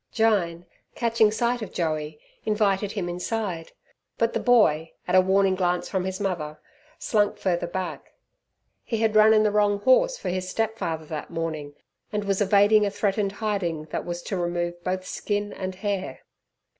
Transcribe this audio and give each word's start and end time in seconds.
Jyne, 0.11 0.65
catching 0.95 1.29
sight 1.29 1.61
of 1.61 1.71
Joey, 1.71 2.19
invited 2.43 2.93
him 2.93 3.07
inside. 3.07 3.71
But 4.17 4.33
the 4.33 4.39
boy, 4.39 4.93
at 5.07 5.13
a 5.13 5.21
warning 5.21 5.53
glance 5.53 5.87
from 5.87 6.05
his 6.05 6.19
mother, 6.19 6.59
slunk 6.97 7.37
further 7.37 7.67
back. 7.67 8.13
He 8.83 8.97
had 8.97 9.15
run 9.15 9.31
in 9.31 9.43
the 9.43 9.51
wrong 9.51 9.79
horse 9.81 10.17
for 10.17 10.29
his 10.29 10.49
step 10.49 10.79
father 10.79 11.05
that 11.05 11.29
morning, 11.29 11.75
and 12.11 12.23
was 12.23 12.41
evading 12.41 12.83
a 12.83 12.89
threatened 12.89 13.33
hiding 13.33 13.83
that 13.91 14.03
was 14.03 14.23
to 14.23 14.37
remove 14.37 14.83
both 14.83 15.05
skin 15.05 15.53
and 15.53 15.75
hair. 15.75 16.21